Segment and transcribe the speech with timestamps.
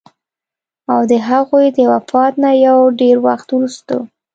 [0.93, 3.97] او د هغوي د وفات نه يو ډېر وخت وروستو